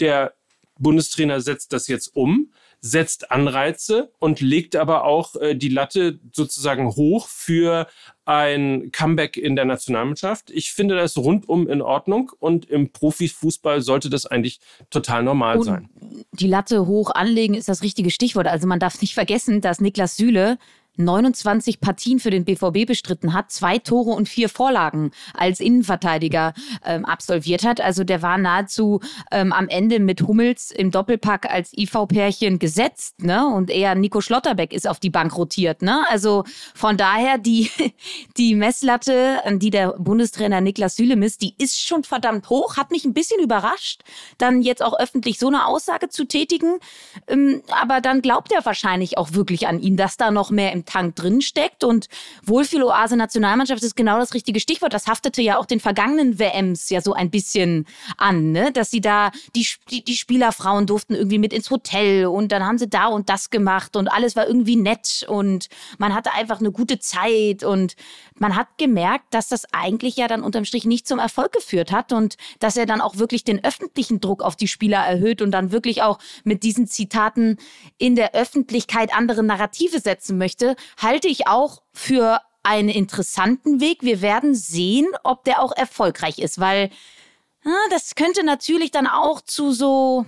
Der 0.00 0.34
Bundestrainer 0.78 1.40
setzt 1.40 1.72
das 1.72 1.88
jetzt 1.88 2.14
um, 2.16 2.52
setzt 2.80 3.30
Anreize 3.30 4.12
und 4.18 4.40
legt 4.40 4.76
aber 4.76 5.04
auch 5.04 5.34
äh, 5.36 5.54
die 5.54 5.68
Latte 5.68 6.20
sozusagen 6.32 6.94
hoch 6.94 7.26
für 7.28 7.88
ein 8.24 8.90
Comeback 8.92 9.36
in 9.36 9.56
der 9.56 9.64
Nationalmannschaft. 9.64 10.50
Ich 10.50 10.72
finde 10.72 10.96
das 10.96 11.16
rundum 11.16 11.66
in 11.66 11.80
Ordnung 11.80 12.30
und 12.38 12.66
im 12.66 12.92
Profifußball 12.92 13.80
sollte 13.80 14.10
das 14.10 14.26
eigentlich 14.26 14.60
total 14.90 15.22
normal 15.22 15.58
und 15.58 15.64
sein. 15.64 15.88
Die 16.32 16.46
Latte 16.46 16.86
hoch 16.86 17.10
anlegen 17.10 17.54
ist 17.54 17.68
das 17.68 17.82
richtige 17.82 18.10
Stichwort. 18.10 18.46
Also 18.46 18.66
man 18.66 18.80
darf 18.80 19.00
nicht 19.00 19.14
vergessen, 19.14 19.60
dass 19.60 19.80
Niklas 19.80 20.16
Süle 20.16 20.58
29 20.98 21.80
Partien 21.80 22.18
für 22.18 22.30
den 22.30 22.44
BVB 22.44 22.86
bestritten 22.86 23.32
hat, 23.32 23.50
zwei 23.50 23.78
Tore 23.78 24.10
und 24.10 24.28
vier 24.28 24.48
Vorlagen 24.48 25.12
als 25.34 25.60
Innenverteidiger 25.60 26.54
ähm, 26.84 27.04
absolviert 27.04 27.64
hat. 27.64 27.80
Also 27.80 28.04
der 28.04 28.22
war 28.22 28.38
nahezu 28.38 29.00
ähm, 29.30 29.52
am 29.52 29.68
Ende 29.68 30.00
mit 30.00 30.22
Hummels 30.22 30.70
im 30.70 30.90
Doppelpack 30.90 31.50
als 31.50 31.72
IV-Pärchen 31.76 32.58
gesetzt, 32.58 33.22
ne? 33.22 33.46
Und 33.46 33.70
eher 33.70 33.94
Nico 33.94 34.20
Schlotterbeck 34.20 34.72
ist 34.72 34.88
auf 34.88 34.98
die 35.00 35.10
Bank 35.10 35.36
rotiert, 35.36 35.82
ne? 35.82 36.04
Also 36.08 36.44
von 36.74 36.96
daher 36.96 37.38
die, 37.38 37.70
die 38.36 38.54
Messlatte, 38.54 39.38
die 39.56 39.70
der 39.70 39.94
Bundestrainer 39.98 40.60
Niklas 40.60 40.96
Süle 40.96 41.16
misst, 41.16 41.42
die 41.42 41.54
ist 41.58 41.80
schon 41.80 42.04
verdammt 42.04 42.50
hoch, 42.50 42.76
hat 42.76 42.90
mich 42.90 43.04
ein 43.04 43.14
bisschen 43.14 43.42
überrascht, 43.42 44.02
dann 44.38 44.62
jetzt 44.62 44.82
auch 44.82 44.98
öffentlich 44.98 45.38
so 45.38 45.48
eine 45.48 45.66
Aussage 45.66 46.08
zu 46.08 46.24
tätigen. 46.24 46.78
Ähm, 47.28 47.62
aber 47.70 48.00
dann 48.00 48.22
glaubt 48.22 48.52
er 48.52 48.64
wahrscheinlich 48.64 49.16
auch 49.18 49.32
wirklich 49.32 49.68
an 49.68 49.80
ihn, 49.80 49.96
dass 49.96 50.16
da 50.16 50.30
noch 50.30 50.50
mehr 50.50 50.72
im 50.72 50.84
Tank 50.88 51.16
drin 51.16 51.40
steckt. 51.40 51.84
Und 51.84 52.08
Wohlfühloase 52.44 53.16
Nationalmannschaft 53.16 53.82
ist 53.82 53.96
genau 53.96 54.18
das 54.18 54.34
richtige 54.34 54.58
Stichwort. 54.60 54.94
Das 54.94 55.06
haftete 55.06 55.42
ja 55.42 55.58
auch 55.58 55.66
den 55.66 55.80
vergangenen 55.80 56.38
WMs 56.38 56.88
ja 56.88 57.00
so 57.00 57.12
ein 57.12 57.30
bisschen 57.30 57.86
an, 58.16 58.52
ne? 58.52 58.72
dass 58.72 58.90
sie 58.90 59.00
da, 59.00 59.30
die, 59.54 59.66
die, 59.90 60.02
die 60.02 60.16
Spielerfrauen 60.16 60.86
durften 60.86 61.14
irgendwie 61.14 61.38
mit 61.38 61.52
ins 61.52 61.70
Hotel 61.70 62.26
und 62.26 62.50
dann 62.52 62.64
haben 62.64 62.78
sie 62.78 62.88
da 62.88 63.06
und 63.06 63.28
das 63.28 63.50
gemacht 63.50 63.96
und 63.96 64.08
alles 64.08 64.34
war 64.34 64.46
irgendwie 64.46 64.76
nett 64.76 65.26
und 65.28 65.68
man 65.98 66.14
hatte 66.14 66.32
einfach 66.32 66.60
eine 66.60 66.72
gute 66.72 66.98
Zeit 66.98 67.64
und 67.64 67.94
man 68.36 68.56
hat 68.56 68.68
gemerkt, 68.78 69.26
dass 69.34 69.48
das 69.48 69.64
eigentlich 69.72 70.16
ja 70.16 70.28
dann 70.28 70.42
unterm 70.42 70.64
Strich 70.64 70.84
nicht 70.84 71.06
zum 71.06 71.18
Erfolg 71.18 71.52
geführt 71.52 71.92
hat 71.92 72.12
und 72.12 72.36
dass 72.60 72.76
er 72.76 72.86
dann 72.86 73.00
auch 73.00 73.16
wirklich 73.16 73.44
den 73.44 73.62
öffentlichen 73.62 74.20
Druck 74.20 74.42
auf 74.42 74.56
die 74.56 74.68
Spieler 74.68 74.98
erhöht 74.98 75.42
und 75.42 75.50
dann 75.50 75.72
wirklich 75.72 76.02
auch 76.02 76.18
mit 76.44 76.62
diesen 76.62 76.86
Zitaten 76.86 77.58
in 77.98 78.16
der 78.16 78.34
Öffentlichkeit 78.34 79.14
andere 79.14 79.42
Narrative 79.42 80.00
setzen 80.00 80.38
möchte, 80.38 80.76
halte 80.96 81.28
ich 81.28 81.46
auch 81.46 81.82
für 81.92 82.40
einen 82.62 82.88
interessanten 82.88 83.80
Weg. 83.80 84.02
Wir 84.02 84.20
werden 84.20 84.54
sehen, 84.54 85.06
ob 85.24 85.44
der 85.44 85.62
auch 85.62 85.72
erfolgreich 85.72 86.38
ist, 86.38 86.60
weil 86.60 86.90
das 87.90 88.14
könnte 88.14 88.44
natürlich 88.44 88.90
dann 88.90 89.06
auch 89.06 89.40
zu 89.40 89.72
so 89.72 90.26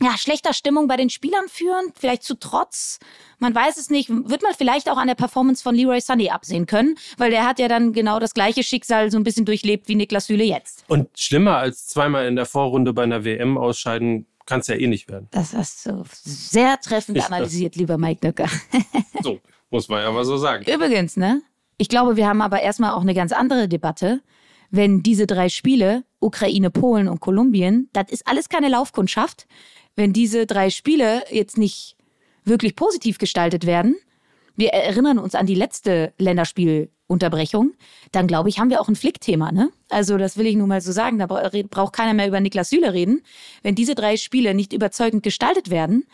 ja, 0.00 0.16
schlechter 0.16 0.52
Stimmung 0.52 0.88
bei 0.88 0.96
den 0.96 1.10
Spielern 1.10 1.48
führen, 1.48 1.92
vielleicht 1.94 2.22
zu 2.22 2.34
Trotz. 2.38 2.98
Man 3.38 3.54
weiß 3.54 3.76
es 3.76 3.90
nicht. 3.90 4.08
Wird 4.08 4.42
man 4.42 4.54
vielleicht 4.54 4.88
auch 4.88 4.96
an 4.96 5.06
der 5.06 5.14
Performance 5.14 5.62
von 5.62 5.74
Leroy 5.74 6.00
Sunny 6.00 6.30
absehen 6.30 6.66
können, 6.66 6.96
weil 7.18 7.30
der 7.30 7.46
hat 7.46 7.58
ja 7.58 7.68
dann 7.68 7.92
genau 7.92 8.18
das 8.18 8.34
gleiche 8.34 8.62
Schicksal 8.62 9.10
so 9.10 9.18
ein 9.18 9.24
bisschen 9.24 9.44
durchlebt 9.44 9.88
wie 9.88 9.94
Niklas 9.94 10.26
Süle 10.26 10.44
jetzt. 10.44 10.84
Und 10.88 11.08
schlimmer 11.18 11.58
als 11.58 11.86
zweimal 11.86 12.26
in 12.26 12.36
der 12.36 12.46
Vorrunde 12.46 12.92
bei 12.92 13.02
einer 13.02 13.24
WM 13.24 13.58
ausscheiden 13.58 14.26
kann 14.46 14.60
es 14.60 14.66
ja 14.66 14.74
eh 14.74 14.86
nicht 14.86 15.08
werden. 15.08 15.28
Das 15.30 15.54
hast 15.54 15.86
du 15.86 16.04
sehr 16.12 16.80
treffend 16.80 17.24
analysiert, 17.24 17.76
lieber 17.76 17.98
Mike 17.98 18.26
Nöcker. 18.26 18.48
so, 19.22 19.40
muss 19.70 19.88
man 19.88 20.02
ja 20.02 20.10
mal 20.10 20.24
so 20.24 20.36
sagen. 20.36 20.64
Übrigens, 20.70 21.16
ne? 21.16 21.42
Ich 21.78 21.88
glaube, 21.88 22.16
wir 22.16 22.28
haben 22.28 22.42
aber 22.42 22.60
erstmal 22.60 22.92
auch 22.92 23.00
eine 23.00 23.14
ganz 23.14 23.32
andere 23.32 23.68
Debatte. 23.68 24.22
Wenn 24.70 25.02
diese 25.02 25.26
drei 25.26 25.48
Spiele, 25.48 26.04
Ukraine, 26.20 26.70
Polen 26.70 27.08
und 27.08 27.20
Kolumbien, 27.20 27.88
das 27.92 28.10
ist 28.10 28.26
alles 28.26 28.48
keine 28.48 28.68
Laufkundschaft. 28.68 29.46
Wenn 29.96 30.12
diese 30.12 30.46
drei 30.46 30.70
Spiele 30.70 31.24
jetzt 31.30 31.58
nicht 31.58 31.96
wirklich 32.44 32.76
positiv 32.76 33.18
gestaltet 33.18 33.66
werden, 33.66 33.96
wir 34.56 34.70
erinnern 34.70 35.18
uns 35.18 35.34
an 35.34 35.46
die 35.46 35.54
letzte 35.54 36.12
Länderspielunterbrechung, 36.18 37.72
dann 38.10 38.26
glaube 38.26 38.48
ich, 38.48 38.58
haben 38.58 38.70
wir 38.70 38.80
auch 38.80 38.88
ein 38.88 38.96
Flickthema. 38.96 39.52
Ne? 39.52 39.70
Also 39.88 40.18
das 40.18 40.36
will 40.36 40.46
ich 40.46 40.56
nur 40.56 40.66
mal 40.66 40.80
so 40.80 40.92
sagen, 40.92 41.18
da 41.18 41.26
braucht 41.26 41.92
keiner 41.92 42.14
mehr 42.14 42.28
über 42.28 42.40
Niklas 42.40 42.70
Süle 42.70 42.92
reden. 42.92 43.22
Wenn 43.62 43.74
diese 43.74 43.94
drei 43.94 44.16
Spiele 44.16 44.54
nicht 44.54 44.72
überzeugend 44.72 45.22
gestaltet 45.22 45.70
werden, 45.70 46.04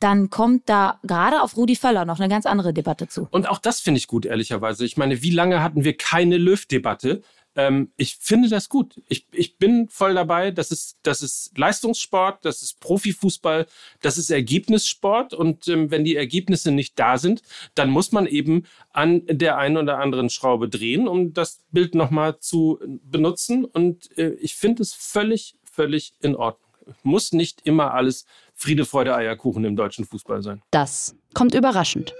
dann 0.00 0.30
kommt 0.30 0.68
da 0.68 1.00
gerade 1.02 1.42
auf 1.42 1.56
Rudi 1.56 1.74
Völler 1.74 2.04
noch 2.04 2.20
eine 2.20 2.28
ganz 2.28 2.46
andere 2.46 2.72
Debatte 2.72 3.08
zu. 3.08 3.26
Und 3.30 3.48
auch 3.48 3.58
das 3.58 3.80
finde 3.80 3.98
ich 3.98 4.06
gut, 4.06 4.26
ehrlicherweise. 4.26 4.84
Ich 4.84 4.96
meine, 4.96 5.22
wie 5.22 5.30
lange 5.30 5.62
hatten 5.62 5.84
wir 5.84 5.96
keine 5.96 6.36
Löw-Debatte? 6.36 7.22
Ähm, 7.58 7.90
ich 7.96 8.14
finde 8.14 8.48
das 8.48 8.68
gut. 8.68 9.02
Ich, 9.08 9.26
ich 9.32 9.56
bin 9.56 9.88
voll 9.88 10.14
dabei. 10.14 10.52
Das 10.52 10.70
ist, 10.70 10.96
das 11.02 11.22
ist 11.22 11.58
Leistungssport, 11.58 12.44
das 12.44 12.62
ist 12.62 12.78
Profifußball, 12.78 13.66
das 14.00 14.16
ist 14.16 14.30
Ergebnissport. 14.30 15.34
Und 15.34 15.66
ähm, 15.66 15.90
wenn 15.90 16.04
die 16.04 16.14
Ergebnisse 16.14 16.70
nicht 16.70 16.96
da 17.00 17.18
sind, 17.18 17.42
dann 17.74 17.90
muss 17.90 18.12
man 18.12 18.26
eben 18.26 18.62
an 18.92 19.22
der 19.26 19.58
einen 19.58 19.76
oder 19.76 19.98
anderen 19.98 20.30
Schraube 20.30 20.68
drehen, 20.68 21.08
um 21.08 21.34
das 21.34 21.58
Bild 21.72 21.96
nochmal 21.96 22.38
zu 22.38 22.78
benutzen. 23.02 23.64
Und 23.64 24.16
äh, 24.16 24.34
ich 24.34 24.54
finde 24.54 24.82
es 24.82 24.94
völlig, 24.94 25.56
völlig 25.64 26.14
in 26.20 26.36
Ordnung. 26.36 26.62
Muss 27.02 27.32
nicht 27.32 27.62
immer 27.66 27.92
alles 27.92 28.24
Friede, 28.54 28.84
Freude, 28.84 29.16
Eierkuchen 29.16 29.64
im 29.64 29.74
deutschen 29.74 30.04
Fußball 30.04 30.42
sein. 30.42 30.62
Das 30.70 31.16
kommt 31.34 31.56
überraschend. 31.56 32.14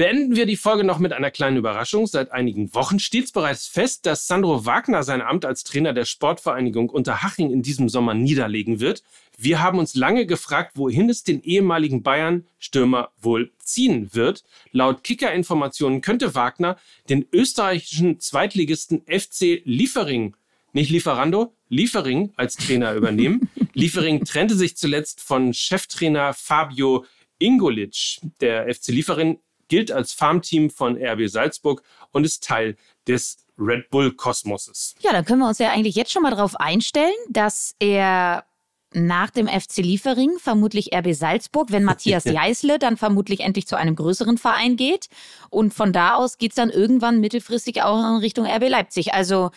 Beenden 0.00 0.34
wir 0.34 0.46
die 0.46 0.56
Folge 0.56 0.82
noch 0.82 0.98
mit 0.98 1.12
einer 1.12 1.30
kleinen 1.30 1.58
Überraschung. 1.58 2.06
Seit 2.06 2.32
einigen 2.32 2.72
Wochen 2.72 2.98
steht 2.98 3.26
es 3.26 3.32
bereits 3.32 3.66
fest, 3.66 4.06
dass 4.06 4.26
Sandro 4.26 4.64
Wagner 4.64 5.02
sein 5.02 5.20
Amt 5.20 5.44
als 5.44 5.62
Trainer 5.62 5.92
der 5.92 6.06
Sportvereinigung 6.06 6.88
Unterhaching 6.88 7.50
in 7.50 7.60
diesem 7.60 7.90
Sommer 7.90 8.14
niederlegen 8.14 8.80
wird. 8.80 9.02
Wir 9.36 9.60
haben 9.60 9.78
uns 9.78 9.94
lange 9.94 10.24
gefragt, 10.24 10.72
wohin 10.76 11.10
es 11.10 11.22
den 11.22 11.42
ehemaligen 11.42 12.02
Bayern-Stürmer 12.02 13.10
wohl 13.20 13.52
ziehen 13.58 14.14
wird. 14.14 14.42
Laut 14.72 15.04
Kicker-Informationen 15.04 16.00
könnte 16.00 16.34
Wagner 16.34 16.78
den 17.10 17.26
österreichischen 17.30 18.20
Zweitligisten 18.20 19.02
FC 19.02 19.60
Liefering, 19.64 20.34
nicht 20.72 20.88
Lieferando, 20.88 21.52
Liefering 21.68 22.32
als 22.36 22.56
Trainer 22.56 22.94
übernehmen. 22.94 23.50
Liefering 23.74 24.24
trennte 24.24 24.54
sich 24.54 24.78
zuletzt 24.78 25.20
von 25.20 25.52
Cheftrainer 25.52 26.32
Fabio 26.32 27.04
Ingolic. 27.38 28.20
Der 28.40 28.74
FC 28.74 28.88
Liefering 28.88 29.40
gilt 29.70 29.90
als 29.90 30.12
Farmteam 30.12 30.68
von 30.68 30.98
RB 31.02 31.28
Salzburg 31.28 31.82
und 32.12 32.24
ist 32.24 32.44
Teil 32.44 32.76
des 33.08 33.38
Red 33.58 33.88
Bull 33.88 34.12
Kosmoses. 34.12 34.94
Ja, 35.00 35.12
dann 35.12 35.24
können 35.24 35.40
wir 35.40 35.48
uns 35.48 35.58
ja 35.58 35.70
eigentlich 35.70 35.94
jetzt 35.94 36.12
schon 36.12 36.22
mal 36.22 36.30
darauf 36.30 36.56
einstellen, 36.56 37.14
dass 37.30 37.74
er 37.78 38.44
nach 38.92 39.30
dem 39.30 39.46
FC 39.46 39.78
Liefering 39.78 40.38
vermutlich 40.38 40.92
RB 40.94 41.14
Salzburg, 41.14 41.70
wenn 41.70 41.84
Matthias 41.84 42.24
Jeißle 42.26 42.78
dann 42.78 42.96
vermutlich 42.96 43.40
endlich 43.40 43.66
zu 43.66 43.76
einem 43.76 43.94
größeren 43.94 44.36
Verein 44.36 44.76
geht. 44.76 45.08
Und 45.48 45.72
von 45.72 45.92
da 45.92 46.16
aus 46.16 46.38
geht 46.38 46.50
es 46.50 46.56
dann 46.56 46.70
irgendwann 46.70 47.20
mittelfristig 47.20 47.82
auch 47.82 47.98
in 47.98 48.16
Richtung 48.16 48.46
RB 48.46 48.68
Leipzig. 48.68 49.14
Also 49.14 49.50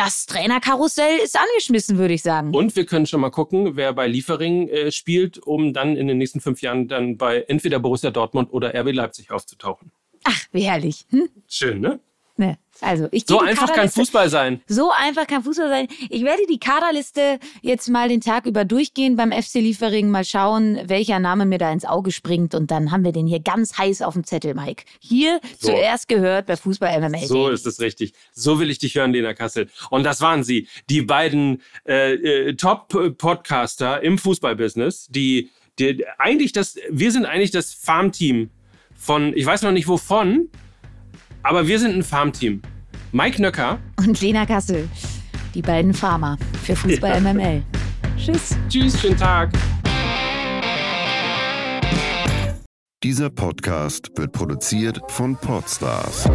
das 0.00 0.24
Trainerkarussell 0.24 1.18
ist 1.18 1.38
angeschmissen, 1.38 1.98
würde 1.98 2.14
ich 2.14 2.22
sagen. 2.22 2.54
Und 2.54 2.74
wir 2.74 2.86
können 2.86 3.04
schon 3.04 3.20
mal 3.20 3.28
gucken, 3.28 3.76
wer 3.76 3.92
bei 3.92 4.06
Liefering 4.06 4.68
äh, 4.68 4.90
spielt, 4.90 5.36
um 5.36 5.74
dann 5.74 5.94
in 5.94 6.08
den 6.08 6.16
nächsten 6.16 6.40
fünf 6.40 6.62
Jahren 6.62 6.88
dann 6.88 7.18
bei 7.18 7.42
entweder 7.48 7.78
Borussia 7.80 8.10
Dortmund 8.10 8.50
oder 8.50 8.74
RB 8.74 8.92
Leipzig 8.94 9.30
aufzutauchen. 9.30 9.92
Ach, 10.24 10.42
wie 10.52 10.62
herrlich. 10.62 11.04
Hm? 11.10 11.28
Schön, 11.46 11.80
ne? 11.80 12.00
Ne. 12.40 12.56
Also 12.80 13.06
ich 13.12 13.24
so 13.26 13.38
einfach 13.38 13.70
kann 13.70 13.90
Fußball 13.90 14.30
sein. 14.30 14.62
So 14.66 14.90
einfach 14.90 15.26
kann 15.26 15.44
Fußball 15.44 15.68
sein. 15.68 15.88
Ich 16.08 16.24
werde 16.24 16.40
die 16.48 16.58
Kaderliste 16.58 17.38
jetzt 17.60 17.90
mal 17.90 18.08
den 18.08 18.22
Tag 18.22 18.46
über 18.46 18.64
durchgehen 18.64 19.14
beim 19.14 19.30
FC 19.30 19.56
Liefering, 19.56 20.08
mal 20.08 20.24
schauen, 20.24 20.78
welcher 20.86 21.18
Name 21.18 21.44
mir 21.44 21.58
da 21.58 21.70
ins 21.70 21.84
Auge 21.84 22.12
springt 22.12 22.54
und 22.54 22.70
dann 22.70 22.92
haben 22.92 23.04
wir 23.04 23.12
den 23.12 23.26
hier 23.26 23.40
ganz 23.40 23.76
heiß 23.76 24.00
auf 24.00 24.14
dem 24.14 24.24
Zettel, 24.24 24.54
Mike. 24.54 24.84
Hier 25.00 25.38
so. 25.58 25.68
zuerst 25.68 26.08
gehört 26.08 26.46
bei 26.46 26.56
Fußball 26.56 26.98
MML. 26.98 27.26
So 27.26 27.50
ist 27.50 27.66
es 27.66 27.78
richtig. 27.78 28.14
So 28.32 28.58
will 28.58 28.70
ich 28.70 28.78
dich 28.78 28.94
hören, 28.94 29.12
Lena 29.12 29.34
Kassel. 29.34 29.68
Und 29.90 30.04
das 30.04 30.22
waren 30.22 30.42
sie, 30.42 30.66
die 30.88 31.02
beiden 31.02 31.60
äh, 31.86 32.14
äh, 32.14 32.54
Top-Podcaster 32.54 34.02
im 34.02 34.16
Fußballbusiness, 34.16 35.08
die, 35.10 35.50
die 35.78 36.06
eigentlich 36.16 36.52
das, 36.52 36.76
wir 36.88 37.12
sind 37.12 37.26
eigentlich 37.26 37.50
das 37.50 37.74
Farmteam 37.74 38.48
von, 38.96 39.36
ich 39.36 39.44
weiß 39.44 39.60
noch 39.60 39.72
nicht 39.72 39.86
wovon, 39.86 40.48
aber 41.42 41.66
wir 41.66 41.78
sind 41.78 41.96
ein 41.96 42.02
Farmteam. 42.02 42.62
Mike 43.12 43.40
Nöcker. 43.40 43.78
Und 43.96 44.20
Lena 44.20 44.46
Kassel. 44.46 44.88
Die 45.54 45.62
beiden 45.62 45.94
Farmer 45.94 46.38
für 46.62 46.76
Fußball 46.76 47.10
ja. 47.24 47.32
MML. 47.32 47.62
Tschüss. 48.16 48.56
Tschüss, 48.68 49.00
schönen 49.00 49.16
Tag. 49.16 49.50
Dieser 53.02 53.30
Podcast 53.30 54.10
wird 54.16 54.32
produziert 54.32 55.00
von 55.08 55.34
Podstars 55.36 56.28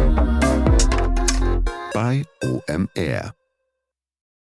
bei 1.94 2.24
OMR. 2.42 3.32